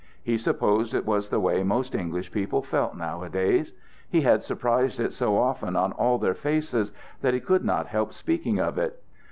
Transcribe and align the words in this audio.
He 0.23 0.39
supposed 0.39 0.95
it 0.95 1.05
was 1.05 1.29
the 1.29 1.39
way 1.39 1.61
most 1.61 1.93
English 1.93 2.31
people 2.31 2.63
felt 2.63 2.95
nowadays. 2.97 3.71
He 4.09 4.21
had 4.21 4.43
surprised 4.43 4.99
it 4.99 5.13
so 5.13 5.37
often 5.37 5.75
on 5.75 5.91
all 5.91 6.17
their 6.17 6.33
faces, 6.33 6.91
that 7.21 7.35
he 7.35 7.39
could 7.39 7.63
not 7.63 7.85
help 7.85 8.11
speaking 8.11 8.59
of 8.59 8.79
it. 8.79 8.99